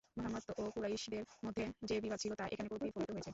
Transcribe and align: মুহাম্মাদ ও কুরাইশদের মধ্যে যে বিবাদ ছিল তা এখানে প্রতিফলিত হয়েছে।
মুহাম্মাদ 0.17 0.43
ও 0.57 0.63
কুরাইশদের 0.75 1.23
মধ্যে 1.45 1.63
যে 1.89 1.95
বিবাদ 2.03 2.19
ছিল 2.23 2.31
তা 2.35 2.45
এখানে 2.53 2.67
প্রতিফলিত 2.71 3.09
হয়েছে। 3.09 3.29